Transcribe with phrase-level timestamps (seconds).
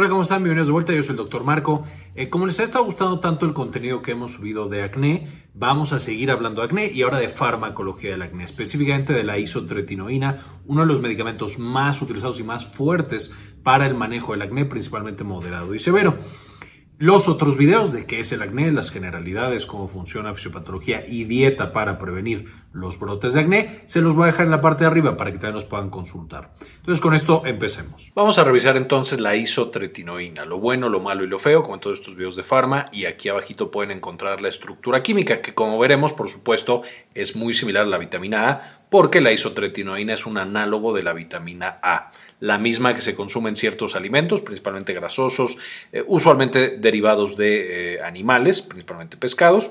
[0.00, 0.42] Hola, ¿cómo están?
[0.42, 0.94] Bienvenidos de vuelta.
[0.94, 1.44] Yo soy el Dr.
[1.44, 1.84] Marco.
[2.14, 5.92] Eh, como les ha estado gustando tanto el contenido que hemos subido de acné, vamos
[5.92, 10.38] a seguir hablando de acné y ahora de farmacología del acné, específicamente de la isotretinoína,
[10.64, 15.22] uno de los medicamentos más utilizados y más fuertes para el manejo del acné, principalmente
[15.22, 16.16] moderado y severo.
[16.96, 21.74] Los otros videos de qué es el acné, las generalidades, cómo funciona fisiopatología y dieta
[21.74, 24.90] para prevenir los brotes de acné, se los voy a dejar en la parte de
[24.90, 26.52] arriba para que también los puedan consultar.
[26.76, 28.12] Entonces con esto empecemos.
[28.14, 31.80] Vamos a revisar entonces la isotretinoína, lo bueno, lo malo y lo feo, como en
[31.80, 35.78] todos estos videos de farma, y aquí abajito pueden encontrar la estructura química, que como
[35.78, 36.82] veremos, por supuesto,
[37.14, 41.12] es muy similar a la vitamina A, porque la isotretinoína es un análogo de la
[41.12, 45.58] vitamina A la misma que se consume en ciertos alimentos, principalmente grasosos,
[45.92, 49.70] eh, usualmente derivados de eh, animales, principalmente pescados.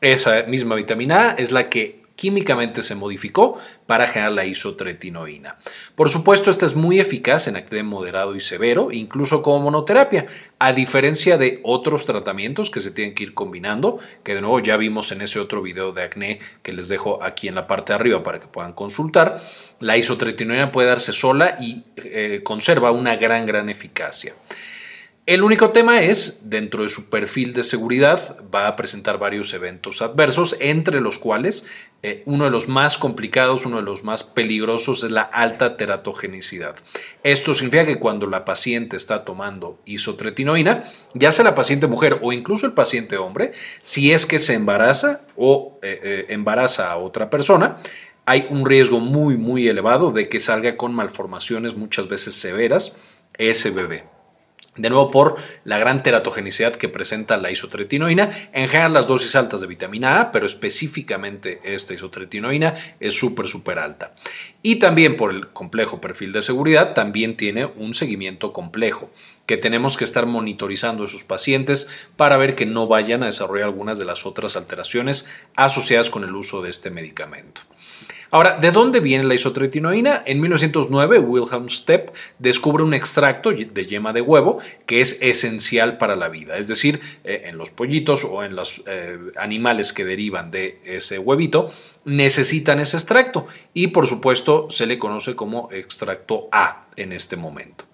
[0.00, 5.58] Esa misma vitamina A es la que químicamente se modificó para generar la isotretinoína.
[5.94, 10.26] Por supuesto, esta es muy eficaz en acné moderado y severo, incluso como monoterapia,
[10.58, 14.76] a diferencia de otros tratamientos que se tienen que ir combinando, que de nuevo ya
[14.76, 17.98] vimos en ese otro video de acné que les dejo aquí en la parte de
[17.98, 19.40] arriba para que puedan consultar.
[19.78, 24.34] La isotretinoína puede darse sola y eh, conserva una gran, gran eficacia.
[25.26, 30.00] El único tema es, dentro de su perfil de seguridad, va a presentar varios eventos
[30.00, 31.66] adversos, entre los cuales
[32.04, 36.76] eh, uno de los más complicados, uno de los más peligrosos es la alta teratogenicidad.
[37.24, 42.32] Esto significa que cuando la paciente está tomando isotretinoína, ya sea la paciente mujer o
[42.32, 43.50] incluso el paciente hombre,
[43.82, 47.78] si es que se embaraza o eh, eh, embaraza a otra persona,
[48.26, 52.96] hay un riesgo muy, muy elevado de que salga con malformaciones muchas veces severas
[53.36, 54.15] ese bebé.
[54.76, 59.60] De nuevo, por la gran teratogenicidad que presenta la isotretinoína, en general las dosis altas
[59.60, 64.14] de vitamina A, pero específicamente esta isotretinoína es súper, súper alta.
[64.62, 69.10] Y también por el complejo perfil de seguridad, también tiene un seguimiento complejo,
[69.46, 73.66] que tenemos que estar monitorizando a sus pacientes para ver que no vayan a desarrollar
[73.66, 77.62] algunas de las otras alteraciones asociadas con el uso de este medicamento.
[78.30, 80.22] Ahora, ¿de dónde viene la isotretinoína?
[80.26, 86.16] En 1909, Wilhelm Stepp descubre un extracto de yema de huevo que es esencial para
[86.16, 86.58] la vida.
[86.58, 91.18] Es decir, eh, en los pollitos o en los eh, animales que derivan de ese
[91.18, 91.72] huevito,
[92.04, 97.84] necesitan ese extracto y por supuesto se le conoce como extracto A en este momento.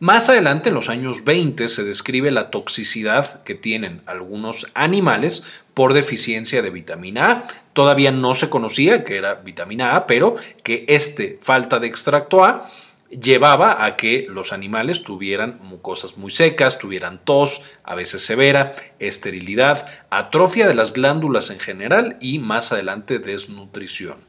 [0.00, 5.42] Más adelante, en los años 20, se describe la toxicidad que tienen algunos animales
[5.74, 7.44] por deficiencia de vitamina A.
[7.72, 12.70] Todavía no se conocía que era vitamina A, pero que este falta de extracto A
[13.10, 19.88] llevaba a que los animales tuvieran mucosas muy secas, tuvieran tos, a veces severa, esterilidad,
[20.10, 24.27] atrofia de las glándulas en general y más adelante desnutrición.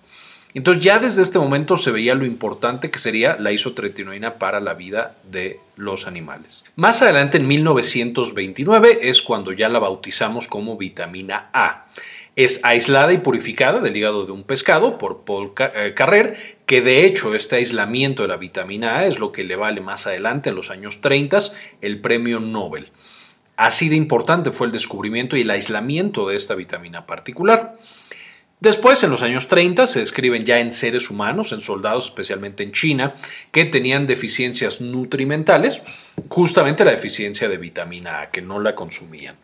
[0.54, 4.74] Entonces ya desde este momento se veía lo importante que sería la isotretinoína para la
[4.74, 6.64] vida de los animales.
[6.76, 11.86] Más adelante, en 1929, es cuando ya la bautizamos como vitamina A.
[12.36, 17.06] Es aislada y purificada del hígado de un pescado por Paul eh, Carrer, que de
[17.06, 20.56] hecho este aislamiento de la vitamina A es lo que le vale más adelante, en
[20.56, 21.40] los años 30,
[21.82, 22.92] el premio Nobel.
[23.56, 27.76] Así de importante fue el descubrimiento y el aislamiento de esta vitamina particular.
[28.60, 32.74] Después, en los años 30, se describen ya en seres humanos, en soldados, especialmente en
[32.74, 33.16] China,
[33.54, 35.82] que tenían deficiencias nutrimentales,
[36.28, 39.36] justamente la deficiencia de vitamina A, que no la consumían.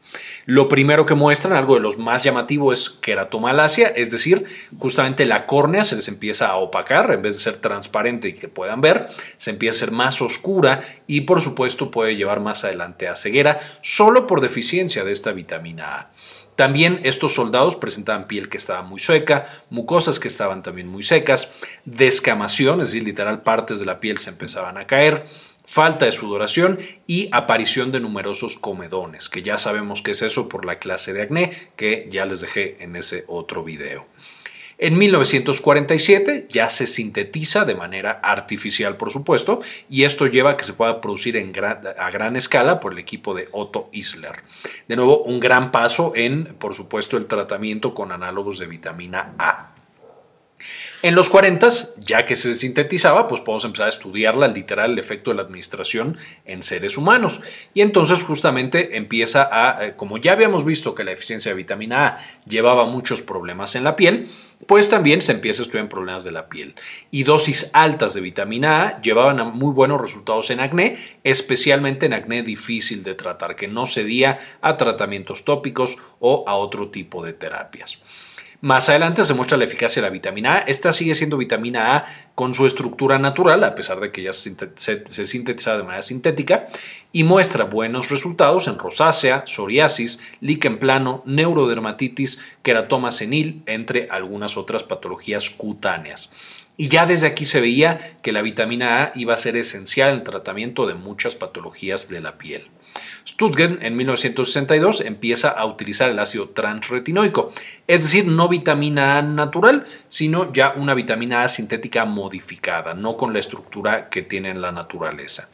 [0.46, 4.46] Lo primero que muestran, algo de los más llamativo, es queratomalacia, es decir,
[4.78, 8.48] justamente la córnea se les empieza a opacar, en vez de ser transparente y que
[8.48, 13.08] puedan ver, se empieza a ser más oscura y por supuesto puede llevar más adelante
[13.08, 16.12] a ceguera, solo por deficiencia de esta vitamina A.
[16.56, 21.54] También estos soldados presentaban piel que estaba muy seca, mucosas que estaban también muy secas,
[21.84, 25.26] descamación, es decir, literal partes de la piel se empezaban a caer,
[25.66, 30.66] falta de sudoración y aparición de numerosos comedones, que ya sabemos qué es eso por
[30.66, 34.06] la clase de acné que ya les dejé en ese otro video.
[34.78, 40.66] En 1947 ya se sintetiza de manera artificial, por supuesto, y esto lleva a que
[40.66, 41.38] se pueda producir
[41.98, 44.44] a gran escala por el equipo de Otto Isler.
[44.90, 49.75] De nuevo, un gran paso en, por supuesto, el tratamiento con análogos de vitamina A.
[51.02, 51.68] En los 40,
[52.00, 56.18] ya que se sintetizaba, pues podemos empezar a estudiarla, literal, el efecto de la administración
[56.46, 57.42] en seres humanos.
[57.76, 62.08] Y entonces justamente empieza a, eh, como ya habíamos visto que la eficiencia de vitamina
[62.08, 62.18] A
[62.48, 64.30] llevaba muchos problemas en la piel,
[64.68, 66.74] pues también se empieza a estudiar problemas de la piel.
[67.12, 72.14] Y dosis altas de vitamina A llevaban a muy buenos resultados en acné, especialmente en
[72.14, 77.34] acné difícil de tratar, que no cedía a tratamientos tópicos o a otro tipo de
[77.34, 78.00] terapias.
[78.66, 80.58] Más adelante se muestra la eficacia de la vitamina A.
[80.62, 84.56] Esta sigue siendo vitamina A con su estructura natural, a pesar de que ya se,
[85.28, 86.66] sintetiza de manera sintética,
[87.12, 94.82] y muestra buenos resultados en rosácea, psoriasis, líquen plano, neurodermatitis, queratoma senil, entre algunas otras
[94.82, 96.32] patologías cutáneas.
[96.76, 100.16] Y ya desde aquí se veía que la vitamina A iba a ser esencial en
[100.16, 102.72] el tratamiento de muchas patologías de la piel.
[103.28, 107.52] Stuttgart en 1962 empieza a utilizar el ácido transretinoico,
[107.88, 113.34] es decir, no vitamina A natural, sino ya una vitamina A sintética modificada, no con
[113.34, 115.50] la estructura que tiene en la naturaleza.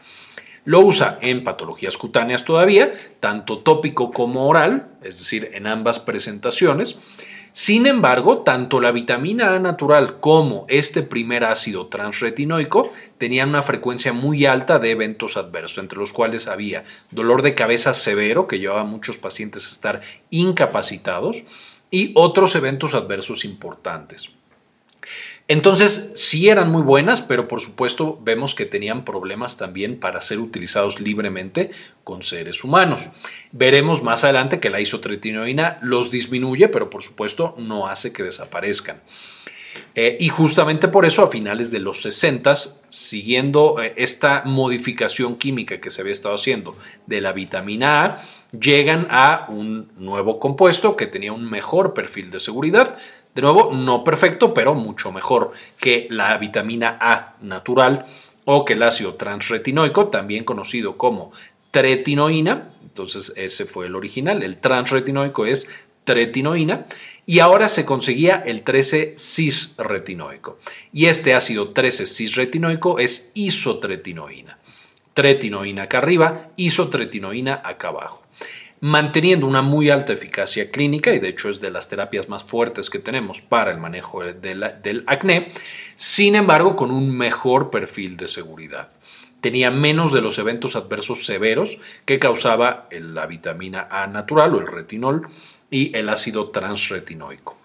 [0.66, 7.00] Lo usa en patologías cutáneas todavía, tanto tópico como oral, es decir, en ambas presentaciones.
[7.54, 14.14] Sin embargo, tanto la vitamina A natural como este primer ácido transretinoico tenían una frecuencia
[14.14, 18.82] muy alta de eventos adversos, entre los cuales había dolor de cabeza severo, que llevaba
[18.82, 21.44] a muchos pacientes a estar incapacitados,
[21.90, 24.30] y otros eventos adversos importantes.
[25.52, 30.40] Entonces, sí eran muy buenas, pero por supuesto vemos que tenían problemas también para ser
[30.40, 31.72] utilizados libremente
[32.06, 33.10] con seres humanos.
[33.52, 39.02] Veremos más adelante que la isotretinoína los disminuye, pero por supuesto no hace que desaparezcan.
[39.94, 42.54] Eh, y justamente por eso a finales de los 60,
[42.88, 46.78] siguiendo eh, esta modificación química que se había estado haciendo
[47.08, 48.24] de la vitamina A,
[48.58, 52.98] llegan a un nuevo compuesto que tenía un mejor perfil de seguridad,
[53.34, 58.06] de nuevo, no perfecto, pero mucho mejor que la vitamina A natural
[58.46, 61.32] o que el ácido transretinoico, también conocido como
[61.72, 62.70] tretinoína.
[62.84, 64.44] Entonces, ese fue el original.
[64.44, 65.70] El transretinoico es
[66.04, 66.88] tretinoína
[67.26, 70.58] y ahora se conseguía el 13-cis-retinoico.
[70.92, 74.58] Y este ácido 13-cis-retinoico es isotretinoína.
[75.14, 78.21] Tretinoína acá arriba, isotretinoína acá abajo
[78.82, 82.90] manteniendo una muy alta eficacia clínica y de hecho es de las terapias más fuertes
[82.90, 85.50] que tenemos para el manejo del acné,
[85.96, 88.90] sin embargo con un mejor perfil de seguridad.
[89.40, 94.68] Tenía menos de los eventos adversos severos que causaba la vitamina A natural o el
[94.68, 95.28] retinol
[95.70, 97.58] y el ácido transretinoico.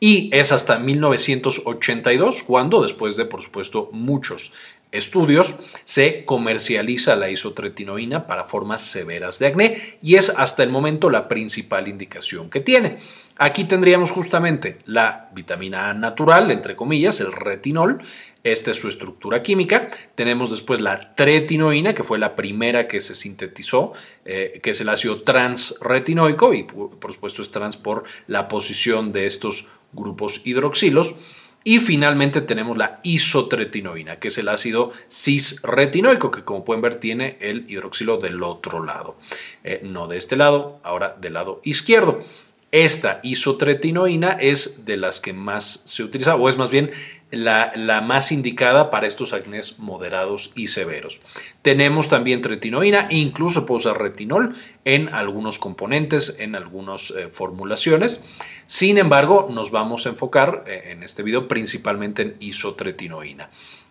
[0.00, 4.52] Y es hasta 1982 cuando, después de, por supuesto, muchos
[4.92, 11.10] estudios, se comercializa la isotretinoína para formas severas de acné y es hasta el momento
[11.10, 12.98] la principal indicación que tiene.
[13.36, 18.02] Aquí tendríamos justamente la vitamina A natural, entre comillas, el retinol,
[18.42, 19.90] esta es su estructura química.
[20.14, 23.92] Tenemos después la tretinoína, que fue la primera que se sintetizó,
[24.24, 29.26] eh, que es el ácido transretinoico, y por supuesto es trans por la posición de
[29.26, 31.16] estos grupos hidroxilos.
[31.62, 37.36] Y finalmente tenemos la isotretinoína, que es el ácido cisretinoico, que como pueden ver tiene
[37.40, 39.16] el hidroxilo del otro lado.
[39.62, 42.22] Eh, no de este lado, ahora del lado izquierdo.
[42.72, 46.92] Esta isotretinoína es de las que más se utiliza, o es más bien
[47.30, 51.20] la, más indicada para estos acnés moderados y severos.
[51.62, 54.54] Tenemos también tretinoína, incluso puede usar retinol
[54.84, 58.24] en algunos componentes, en algunas eh, formulaciones.
[58.66, 63.50] Sin embargo, nos vamos a enfocar eh, en este video principalmente en isotretinoína.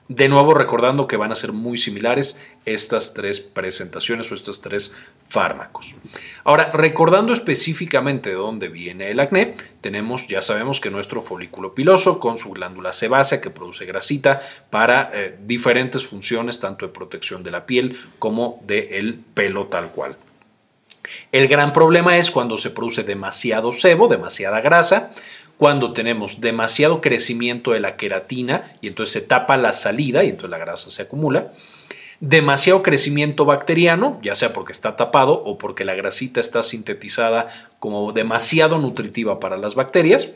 [0.10, 4.96] De nuevo, recordando que van a ser muy similares estas tres presentaciones o estos tres
[5.28, 5.94] fármacos.
[6.44, 12.20] Ahora, recordando específicamente de dónde viene el acné, tenemos, ya sabemos que nuestro folículo piloso
[12.20, 14.42] con su glándula sebácea que produce grasita
[14.72, 20.18] para eh, diferentes funciones, tanto de protección de la piel como del pelo tal cual.
[21.32, 25.12] El gran problema es cuando se produce demasiado sebo, demasiada grasa,
[25.60, 30.52] cuando tenemos demasiado crecimiento de la queratina y entonces se tapa la salida y entonces
[30.52, 31.52] la grasa se acumula,
[32.22, 37.50] demasiado crecimiento bacteriano, ya sea porque está tapado o porque la grasita está sintetizada
[37.80, 40.30] como demasiado nutritiva para las bacterias,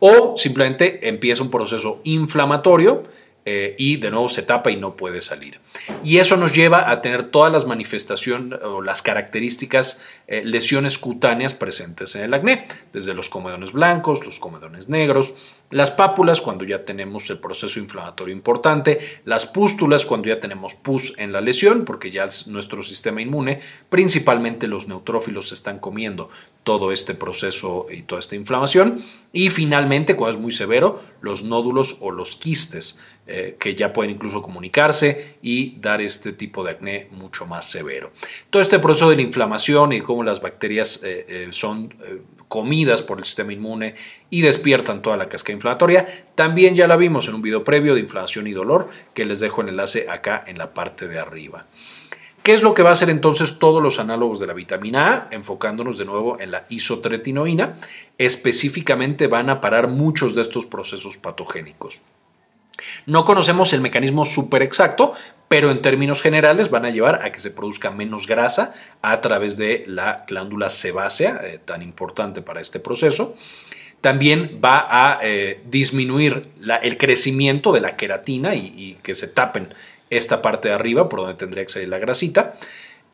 [0.00, 3.04] o simplemente empieza un proceso inflamatorio
[3.44, 5.58] eh, y de nuevo se tapa y no puede salir.
[6.04, 11.54] Y eso nos lleva a tener todas las manifestaciones o las características, eh, lesiones cutáneas
[11.54, 15.34] presentes en el acné, desde los comedones blancos, los comedones negros,
[15.70, 21.14] las pápulas cuando ya tenemos el proceso inflamatorio importante, las pústulas cuando ya tenemos pus
[21.16, 26.28] en la lesión, porque ya nuestro sistema inmune, principalmente los neutrófilos, están comiendo
[26.62, 31.96] todo este proceso y toda esta inflamación, y finalmente, cuando es muy severo, los nódulos
[32.00, 37.06] o los quistes eh, que ya pueden incluso comunicarse y dar este tipo de acné
[37.12, 38.10] mucho más severo.
[38.50, 41.94] Todo este proceso de la inflamación y cómo las bacterias eh, eh, son
[42.48, 43.94] comidas por el sistema inmune
[44.28, 48.00] y despiertan toda la cascada inflamatoria, también ya la vimos en un video previo de
[48.00, 51.66] inflamación y dolor que les dejo el enlace acá en la parte de arriba.
[52.42, 55.28] ¿Qué es lo que va a hacer entonces todos los análogos de la vitamina A?
[55.30, 57.78] Enfocándonos de nuevo en la isotretinoína,
[58.18, 62.02] específicamente van a parar muchos de estos procesos patogénicos.
[63.06, 65.14] No conocemos el mecanismo súper exacto,
[65.48, 69.56] pero en términos generales van a llevar a que se produzca menos grasa a través
[69.56, 73.36] de la glándula sebácea, eh, tan importante para este proceso.
[74.00, 76.48] También va a eh, disminuir
[76.82, 79.74] el crecimiento de la queratina y, y que se tapen
[80.10, 82.54] esta parte de arriba por donde tendría que salir la grasita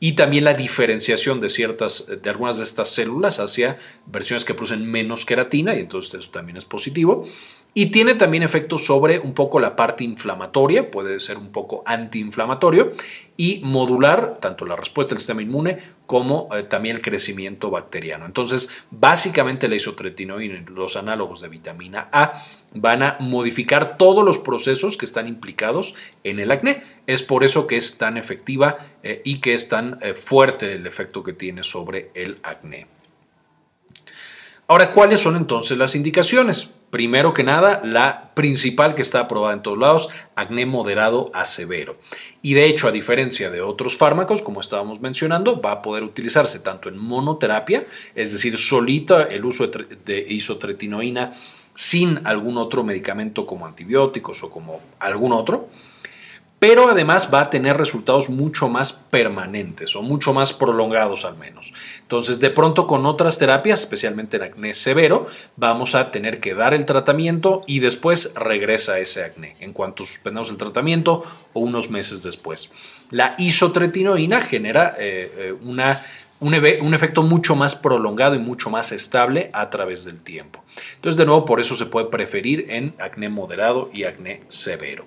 [0.01, 4.89] y también la diferenciación de ciertas de algunas de estas células hacia versiones que producen
[4.89, 7.27] menos queratina y entonces eso también es positivo
[7.75, 12.93] y tiene también efectos sobre un poco la parte inflamatoria, puede ser un poco antiinflamatorio
[13.37, 18.27] y modular tanto la respuesta del sistema inmune como eh, también el crecimiento bacteriano.
[18.27, 22.43] Entonces, básicamente la isotretinoína y los análogos de vitamina A
[22.75, 25.95] van a modificar todos los procesos que están implicados
[26.25, 26.83] en el acné.
[27.07, 30.87] Es por eso que es tan efectiva eh, y que es tan eh, fuerte el
[30.87, 32.87] efecto que tiene sobre el acné.
[34.67, 36.71] Ahora, ¿cuáles son entonces las indicaciones?
[36.91, 41.99] Primero que nada, la principal que está aprobada en todos lados, acné moderado a severo.
[42.41, 46.61] Y de hecho, a diferencia de otros fármacos, como estábamos mencionando, va a poder utilizarse
[46.61, 51.35] tanto en monoterapia, es decir, solita el uso de isotretinoína
[51.75, 55.69] sin algún otro medicamento como antibióticos o como algún otro,
[56.59, 61.73] pero además va a tener resultados mucho más permanentes o mucho más prolongados al menos.
[62.01, 66.75] Entonces, de pronto con otras terapias, especialmente en acné severo, vamos a tener que dar
[66.75, 71.23] el tratamiento y después regresa ese acné en cuanto suspendamos el tratamiento
[71.53, 72.71] o unos meses después.
[73.11, 76.03] La isotretinoína genera eh, eh, una
[76.41, 80.63] un, efecto mucho más prolongado y mucho más estable a través del tiempo.
[80.95, 85.05] Entonces, de nuevo, por eso se puede preferir en acné moderado y acné severo.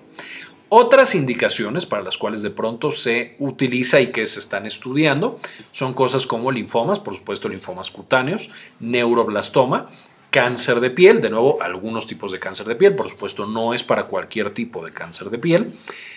[0.74, 5.38] Otras indicaciones para las cuales de pronto se utiliza y que se están estudiando
[5.70, 8.48] son cosas como linfomas, por supuesto linfomas cutáneos,
[8.80, 9.90] neuroblastoma,
[10.30, 13.82] cáncer de piel, de nuevo algunos tipos de cáncer de piel, por supuesto no es
[13.82, 15.74] para cualquier tipo de cáncer de piel,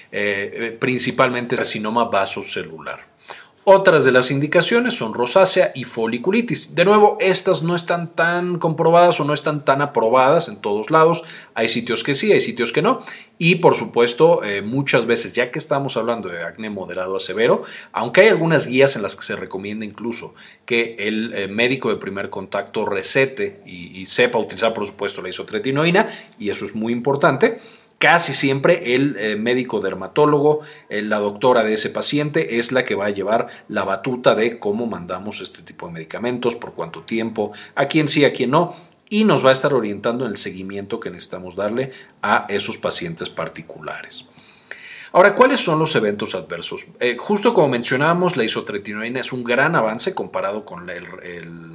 [0.09, 3.14] eh, eh, principalmente carcinoma vasocelular.
[3.67, 6.75] Otras de las indicaciones son rosácea y foliculitis.
[6.75, 11.23] De nuevo, estas no están tan comprobadas o no están tan aprobadas en todos lados.
[11.55, 13.01] Hay sitios que sí, hay sitios que no.
[13.39, 17.63] Y por supuesto, eh, muchas veces, ya que estamos hablando de acné moderado a severo,
[17.91, 20.35] aunque hay algunas guías en las que se recomienda incluso
[20.67, 25.29] que el eh, médico de primer contacto recete y, y sepa utilizar, por supuesto, la
[25.29, 26.07] isotretinoína,
[26.37, 27.57] y eso es muy importante,
[27.97, 32.95] casi siempre el eh, médico dermatólogo, eh, la doctora de ese paciente, es la que
[32.95, 37.51] va a llevar la batuta de cómo mandamos este tipo de medicamentos, por cuánto tiempo,
[37.75, 38.75] a quién sí, a quién no,
[39.09, 43.29] y nos va a estar orientando en el seguimiento que necesitamos darle a esos pacientes
[43.29, 44.27] particulares.
[45.11, 46.87] Ahora, ¿cuáles son los eventos adversos?
[46.99, 50.85] Eh, justo como mencionábamos, la isotretinoína es un gran avance comparado con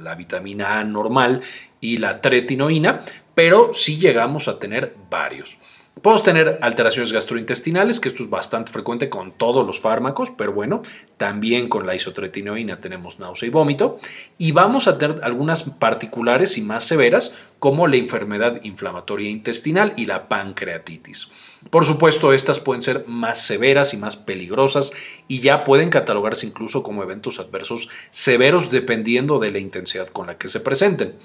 [0.03, 1.41] la vitamina A normal
[1.79, 3.01] y la tretinoína,
[3.33, 5.57] pero sí llegamos a tener varios.
[6.01, 10.81] Podemos tener alteraciones gastrointestinales, que esto es bastante frecuente con todos los fármacos, pero bueno,
[11.17, 13.99] también con la isotretinoína tenemos náusea y vómito.
[14.37, 20.07] Y vamos a tener algunas particulares y más severas, como la enfermedad inflamatoria intestinal y
[20.07, 21.29] la pancreatitis.
[21.69, 24.93] Por supuesto, estas pueden ser más severas y más peligrosas
[25.27, 30.37] y ya pueden catalogarse incluso como eventos adversos severos dependiendo de la intensidad con la
[30.37, 31.15] que se presenten.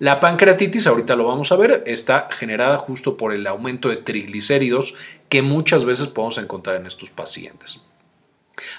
[0.00, 4.94] La pancreatitis, ahorita lo vamos a ver, está generada justo por el aumento de triglicéridos
[5.28, 7.82] que muchas veces podemos encontrar en estos pacientes.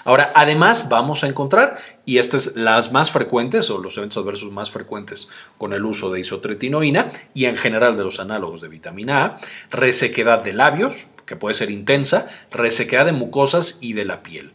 [0.04, 4.70] Ahora, además vamos a encontrar, y estas las más frecuentes o los eventos adversos más
[4.70, 5.28] frecuentes
[5.58, 9.38] con el uso de isotretinoína y en general de los análogos de vitamina A,
[9.70, 14.52] resequedad de labios, que puede ser intensa, resequedad de mucosas y de la piel.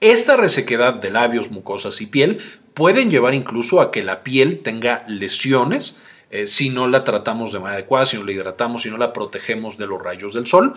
[0.00, 2.38] Esta resequedad de labios, mucosas y piel
[2.74, 6.00] pueden llevar incluso a que la piel tenga lesiones,
[6.30, 9.12] eh, si no la tratamos de manera adecuada, si no la hidratamos, si no la
[9.12, 10.74] protegemos de los rayos del sol.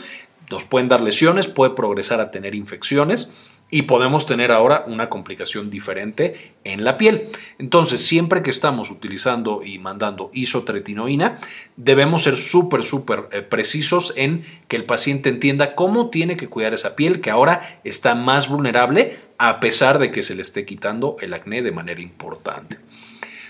[0.51, 3.33] Nos pueden dar lesiones, puede progresar a tener infecciones
[3.73, 7.29] y podemos tener ahora una complicación diferente en la piel.
[7.57, 11.39] Entonces, siempre que estamos utilizando y mandando isotretinoína,
[11.75, 16.75] debemos ser súper, súper eh, precisos en que el paciente entienda cómo tiene que cuidar
[16.75, 21.17] esa piel que ahora está más vulnerable a pesar de que se le esté quitando
[21.19, 22.77] el acné de manera importante.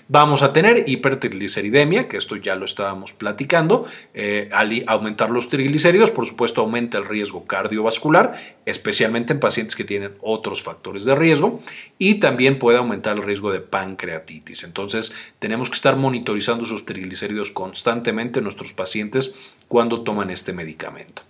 [0.10, 3.86] Vamos a tener hipertrigliceridemia, que esto ya lo estábamos platicando.
[4.14, 8.34] Eh, al aumentar los triglicéridos, por supuesto, aumenta el riesgo cardiovascular,
[8.66, 11.62] especialmente en pacientes que tienen otros factores de riesgo,
[11.98, 14.64] y también puede aumentar el riesgo de pancreatitis.
[14.66, 19.36] Entonces, tenemos que estar monitorizando esos triglicéridos constantemente en nuestros pacientes
[19.74, 21.24] cuando toman este medicamento.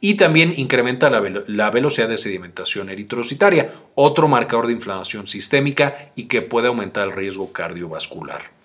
[0.00, 6.26] Y también incrementa la, la, velocidad de sedimentación eritrocitaria, otro marcador de inflamación sistémica y
[6.28, 8.57] que puede aumentar el riesgo cardiovascular.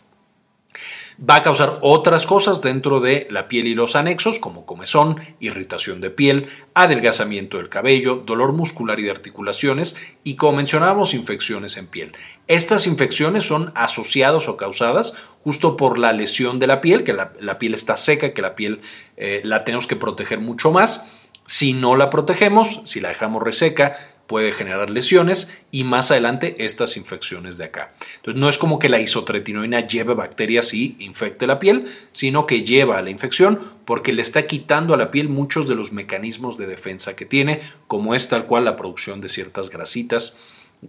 [1.20, 6.02] Va a causar otras cosas dentro de la piel y los anexos, como comezón, irritación
[6.02, 11.88] de piel, adelgazamiento del cabello, dolor muscular y de articulaciones y, como mencionábamos, infecciones en
[11.88, 12.14] piel.
[12.48, 17.60] Estas infecciones son asociadas o causadas justo por la lesión de la piel, que la,
[17.60, 18.82] piel está seca, que la piel
[19.18, 21.12] eh, la tenemos que proteger mucho más.
[21.46, 26.98] Si no la protegemos, si la dejamos reseca, puede generar lesiones y más adelante estas
[26.98, 27.94] infecciones de acá.
[28.18, 32.64] Entonces no es como que la isotretinoína lleve bacterias y infecte la piel, sino que
[32.64, 36.58] lleva a la infección porque le está quitando a la piel muchos de los mecanismos
[36.58, 40.38] de defensa que tiene, como es tal cual la producción de ciertas grasitas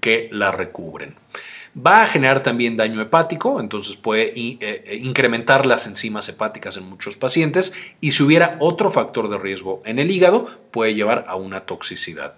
[0.00, 1.14] que la recubren.
[1.76, 6.84] Va a generar también daño hepático, entonces puede eh, eh, incrementar las enzimas hepáticas en
[6.84, 11.34] muchos pacientes y si hubiera otro factor de riesgo en el hígado, puede llevar a
[11.34, 12.34] una toxicidad.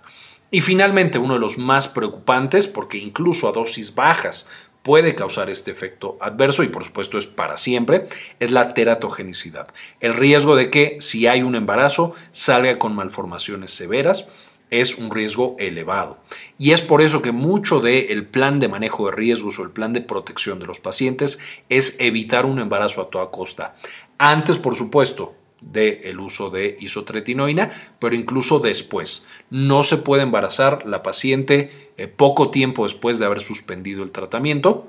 [0.50, 4.48] Y finalmente, uno de los más preocupantes, porque incluso a dosis bajas
[4.86, 8.04] puede causar este efecto adverso y por supuesto es para siempre,
[8.38, 9.66] es la teratogenicidad.
[9.98, 14.28] El riesgo de que si hay un embarazo salga con malformaciones severas
[14.70, 16.18] es un riesgo elevado.
[16.56, 19.92] Y es por eso que mucho del plan de manejo de riesgos o el plan
[19.92, 23.74] de protección de los pacientes es evitar un embarazo a toda costa.
[24.18, 29.26] Antes, por supuesto, del uso de isotretinoína, pero incluso después.
[29.50, 34.88] No se puede embarazar la paciente eh, poco tiempo después de haber suspendido el tratamiento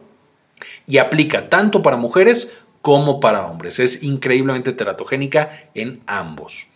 [0.86, 3.80] y aplica tanto para mujeres como para hombres.
[3.80, 6.68] Es increíblemente teratogénica en ambos.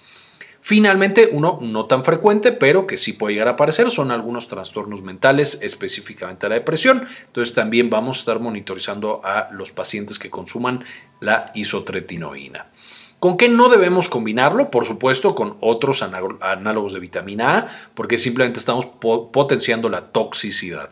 [0.64, 5.02] Finalmente, uno no tan frecuente, pero que sí puede llegar a aparecer, son algunos trastornos
[5.02, 7.08] mentales, específicamente la depresión.
[7.26, 10.84] Entonces también vamos a estar monitorizando a los pacientes que consuman
[11.20, 12.68] la isotretinoína.
[13.22, 14.72] ¿Con qué no debemos combinarlo?
[14.72, 20.90] Por supuesto, con otros análogos de vitamina A, porque simplemente estamos potenciando la toxicidad.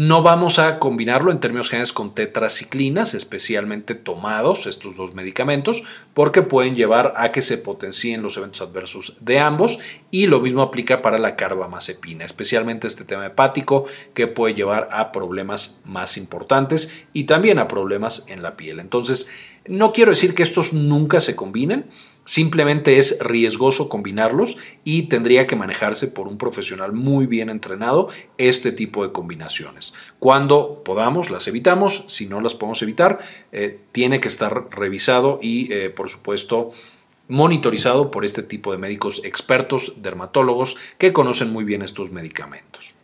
[0.00, 5.82] No vamos a combinarlo en términos generales con tetraciclinas, especialmente tomados estos dos medicamentos,
[6.14, 9.78] porque pueden llevar a que se potencien los eventos adversos de ambos
[10.10, 15.12] y lo mismo aplica para la carbamazepina, especialmente este tema hepático que puede llevar a
[15.12, 18.80] problemas más importantes y también a problemas en la piel.
[18.80, 19.28] Entonces,
[19.66, 21.90] no quiero decir que estos nunca se combinen,
[22.30, 28.70] simplemente es riesgoso combinarlos y tendría que manejarse por un profesional muy bien entrenado este
[28.70, 29.94] tipo de combinaciones.
[30.20, 33.18] Cuando podamos, las evitamos, si no las podemos evitar,
[33.50, 36.70] eh, tiene que estar revisado y, eh, por supuesto,
[37.26, 42.94] monitorizado por este tipo de médicos expertos, dermatólogos, que conocen muy bien estos medicamentos.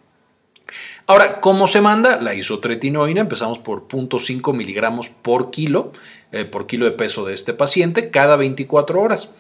[1.08, 2.20] Ahora, ¿cómo se manda?
[2.20, 5.92] La isotretinoína, empezamos por 0.5 miligramos por kilo,
[6.32, 9.32] eh, por kilo de peso de este paciente, cada 24 horas.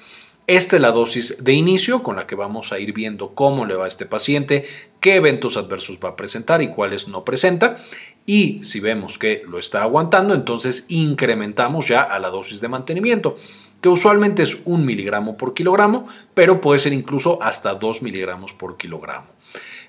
[0.46, 3.74] Esta es la dosis de inicio con la que vamos a ir viendo cómo le
[3.74, 4.64] va a este paciente,
[5.00, 7.78] qué eventos adversos va a presentar y cuáles no presenta.
[8.26, 13.38] Y si vemos que lo está aguantando, entonces incrementamos ya a la dosis de mantenimiento,
[13.80, 18.76] que usualmente es un miligramo por kilogramo, pero puede ser incluso hasta 2 miligramos por
[18.76, 19.26] kilogramo.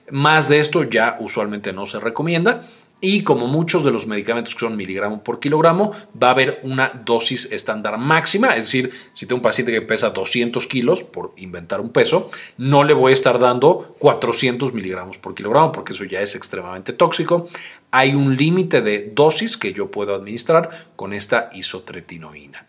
[0.10, 2.64] Más de esto ya usualmente no se recomienda.
[3.00, 5.92] Y como muchos de los medicamentos que son miligramo por kilogramo,
[6.22, 8.56] va a haber una dosis estándar máxima.
[8.56, 12.84] Es decir, si tengo un paciente que pesa 200 kilos, por inventar un peso, no
[12.84, 17.48] le voy a estar dando 400 miligramos por kilogramo porque eso ya es extremadamente tóxico.
[17.92, 22.66] Hay un límite de dosis que yo puedo administrar con esta isotretinoína.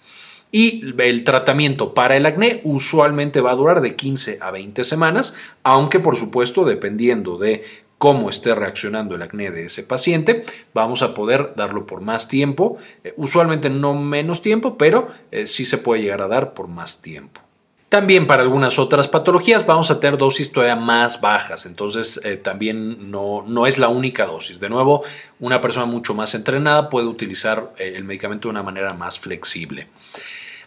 [0.51, 5.37] Y el tratamiento para el acné usualmente va a durar de 15 a 20 semanas,
[5.63, 7.65] aunque por supuesto dependiendo de
[7.99, 12.79] cómo esté reaccionando el acné de ese paciente, vamos a poder darlo por más tiempo,
[13.05, 17.03] eh, usualmente no menos tiempo, pero eh, sí se puede llegar a dar por más
[17.03, 17.41] tiempo.
[17.89, 23.11] También para algunas otras patologías vamos a tener dosis todavía más bajas, entonces eh, también
[23.11, 24.61] no, no, es la única dosis.
[24.61, 25.03] De nuevo,
[25.41, 29.89] una persona mucho más entrenada puede utilizar el medicamento de una manera más flexible.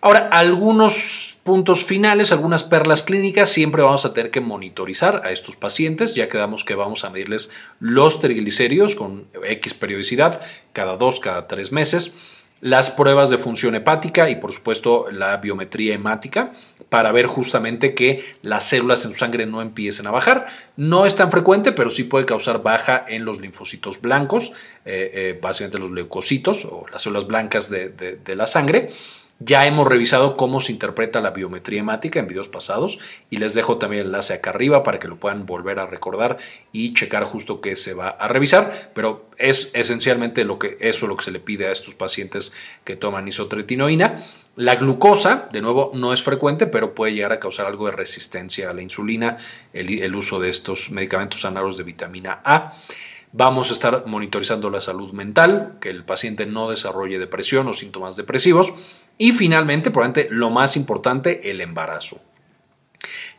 [0.02, 5.56] Ahora, algunos puntos finales, algunas perlas clínicas, siempre vamos a tener que monitorizar a estos
[5.56, 10.42] pacientes, ya quedamos que vamos a medirles los triglicéridos con X periodicidad,
[10.74, 12.14] cada dos, cada tres meses
[12.62, 16.52] las pruebas de función hepática y por supuesto la biometría hemática
[16.90, 20.46] para ver justamente que las células en su sangre no empiecen a bajar.
[20.78, 24.52] No es tan frecuente, pero sí puede causar baja en los linfocitos blancos,
[24.86, 28.92] eh, eh, básicamente los leucocitos o las células blancas de la sangre
[29.44, 33.00] Ya hemos revisado cómo se interpreta la biometría hemática en videos pasados
[33.32, 36.38] y les dejo también el enlace acá arriba para que lo puedan volver a recordar
[36.72, 41.18] y checar justo qué se va a revisar, pero es esencialmente lo que, eso lo
[41.18, 44.24] que se le pide a estos pacientes que toman isotretinoína.
[44.58, 48.70] La glucosa, de nuevo, no es frecuente, pero puede llegar a causar algo de resistencia
[48.70, 49.38] a la insulina,
[49.74, 52.74] el, el uso de estos medicamentos análogos de vitamina A.
[53.34, 58.18] Vamos a estar monitorizando la salud mental, que el paciente no desarrolle depresión o síntomas
[58.18, 58.74] depresivos.
[59.18, 62.22] Y finalmente, probablemente lo más importante, el embarazo.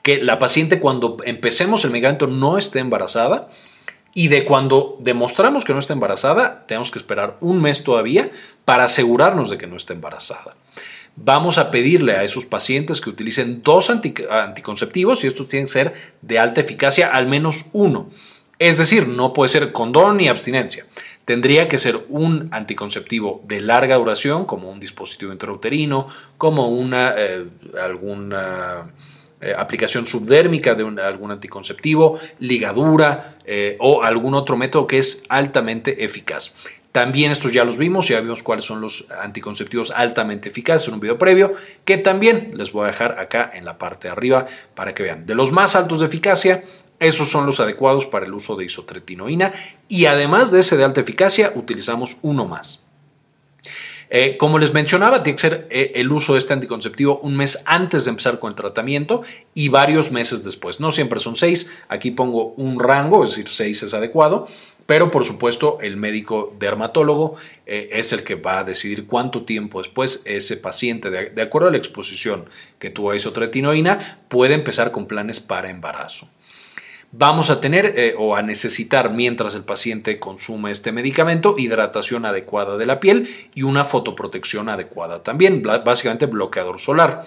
[0.03, 3.51] Que la paciente cuando empecemos el medicamento no esté embarazada
[4.15, 8.31] y de cuando demostramos que no está embarazada, tenemos que esperar un mes todavía
[8.65, 10.55] para asegurarnos de que no está embarazada.
[11.17, 15.95] Vamos a pedirle a esos pacientes que utilicen dos anticonceptivos y estos tienen que ser
[16.23, 18.11] de alta eficacia, al menos uno.
[18.59, 20.87] Es decir, no puede ser condón ni abstinencia.
[21.25, 27.47] Tendría que ser un anticonceptivo de larga duración, como un dispositivo intrauterino, como una, eh,
[27.81, 28.91] alguna
[29.41, 36.05] eh, aplicación subdérmica de algún anticonceptivo, ligadura eh, o algún otro método que es altamente
[36.05, 36.55] eficaz.
[36.93, 41.01] También estos ya los vimos, ya vimos cuáles son los anticonceptivos altamente eficaces en un
[41.01, 41.55] video previo,
[41.87, 45.25] que también les voy a dejar acá en la parte de arriba para que vean.
[45.25, 46.65] De los más altos de eficacia,
[47.03, 49.53] esos son los adecuados para el uso de isotretinoína
[49.89, 52.85] y además de ese de alta eficacia utilizamos uno más.
[54.15, 57.63] Eh, como les mencionaba, tiene que ser eh, el uso de este anticonceptivo un mes
[57.65, 59.23] antes de empezar con el tratamiento
[59.55, 60.81] y varios meses después.
[60.81, 64.47] No siempre son seis, aquí pongo un rango, es decir, seis es adecuado,
[64.85, 69.81] pero por supuesto el médico dermatólogo eh, es el que va a decidir cuánto tiempo
[69.81, 74.93] después ese paciente, de, de acuerdo a la exposición que tuvo a isotretinoína, puede empezar
[74.93, 76.29] con planes para embarazo
[77.13, 82.77] vamos a tener eh, o a necesitar mientras el paciente consume este medicamento hidratación adecuada
[82.79, 87.25] de la piel y una fotoprotección adecuada también, básicamente bloqueador solar.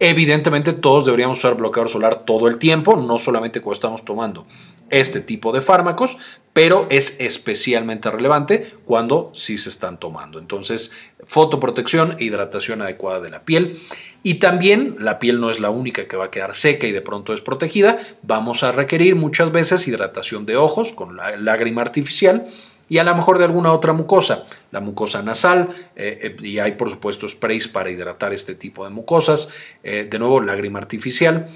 [0.00, 4.46] Evidentemente todos deberíamos usar bloqueador solar todo el tiempo, no solamente cuando estamos tomando
[4.90, 6.18] este tipo de fármacos,
[6.52, 10.38] pero es especialmente relevante cuando sí se están tomando.
[10.38, 10.92] Entonces,
[11.24, 13.78] fotoprotección e hidratación adecuada de la piel.
[14.22, 17.00] Y también la piel no es la única que va a quedar seca y de
[17.00, 17.98] pronto desprotegida.
[18.22, 22.46] Vamos a requerir muchas veces hidratación de ojos con lágrima artificial
[22.88, 26.72] y a lo mejor de alguna otra mucosa, la mucosa nasal, eh, eh, y hay
[26.72, 31.48] por supuesto sprays para hidratar este tipo de mucosas, eh, de nuevo lágrima artificial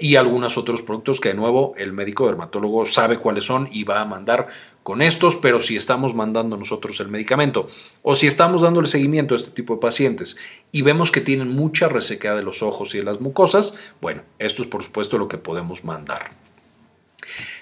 [0.00, 4.00] y algunos otros productos que de nuevo el médico dermatólogo sabe cuáles son y va
[4.00, 4.46] a mandar
[4.84, 7.66] con estos, pero si estamos mandando nosotros el medicamento
[8.02, 10.36] o si estamos dándole seguimiento a este tipo de pacientes
[10.70, 14.62] y vemos que tienen mucha resequedad de los ojos y de las mucosas, bueno, esto
[14.62, 16.30] es por supuesto lo que podemos mandar.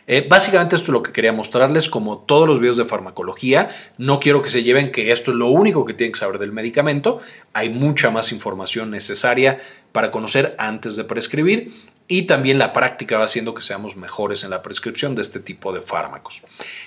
[0.06, 4.20] Eh, básicamente esto es lo que quería mostrarles, como todos los videos de farmacología, no
[4.20, 7.20] quiero que se lleven que esto es lo único que tienen que saber del medicamento,
[7.52, 9.58] hay mucha más información necesaria
[9.92, 11.72] para conocer antes de prescribir
[12.12, 15.72] y también la práctica va haciendo que seamos mejores en la prescripción de este tipo
[15.72, 16.42] de fármacos.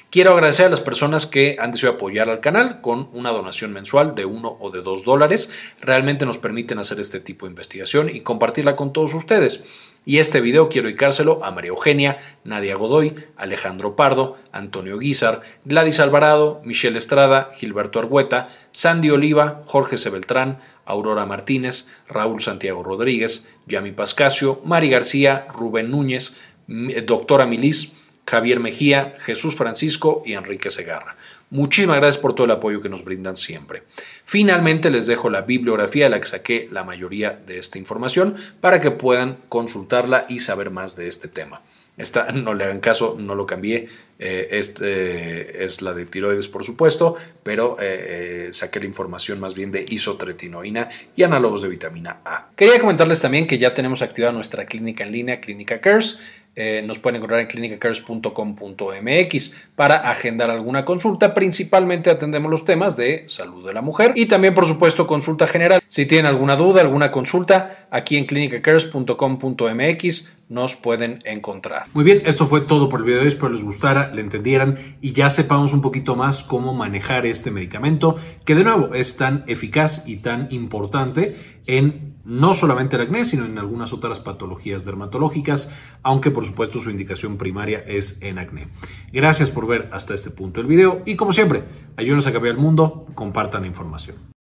[0.09, 4.15] Quiero agradecer a las personas que han decidido apoyar al canal con una donación mensual
[4.15, 5.49] de uno o de dos dólares.
[5.79, 9.63] Realmente nos permiten hacer este tipo de investigación y compartirla con todos ustedes.
[10.05, 16.01] Y este video quiero dedicárselo a María Eugenia, Nadia Godoy, Alejandro Pardo, Antonio Guizar, Gladys
[16.01, 23.93] Alvarado, Michelle Estrada, Gilberto Argueta, Sandy Oliva, Jorge Sebeltrán, Aurora Martínez, Raúl Santiago Rodríguez, Yami
[23.93, 26.37] Pascasio, Mari García, Rubén Núñez,
[26.67, 31.15] Doctora Milis, Javier Mejía, Jesús Francisco y Enrique Segarra.
[31.53, 33.83] Muchísimas gracias por todo el apoyo que nos brindan siempre.
[34.25, 38.81] Finalmente les dejo la bibliografía de la que saqué la mayoría de esta información para
[38.81, 41.61] que puedan consultarla y saber más de este tema.
[41.95, 43.87] Esta, no le hagan caso, no lo cambié.
[44.17, 49.53] Eh, este es la de tiroides, por supuesto, pero eh, eh, saqué la información más
[49.53, 52.47] bien de isotretinoína y análogos de vitamina A.
[52.55, 56.19] Quería comentarles también que ya tenemos activada nuestra clínica en línea, Clínica Cares.
[56.55, 61.33] Eh, nos pueden encontrar en clinicacares.com.mx para agendar alguna consulta.
[61.33, 65.81] Principalmente atendemos los temas de salud de la mujer y también, por supuesto, consulta general.
[65.87, 71.87] Si tienen alguna duda, alguna consulta, aquí en clinicacares.com.mx nos pueden encontrar.
[71.93, 73.33] Muy bien, esto fue todo por el video de hoy.
[73.33, 78.19] Espero les gustara, le entendieran y ya sepamos un poquito más cómo manejar este medicamento
[78.45, 81.35] que de nuevo es tan eficaz y tan importante
[81.65, 86.89] en no solamente el acné, sino en algunas otras patologías dermatológicas, aunque por supuesto su
[86.89, 88.67] indicación primaria es en acné.
[89.11, 91.63] Gracias por ver hasta este punto el video y como siempre,
[91.97, 94.32] ayúdenos a cambiar el mundo, compartan la información.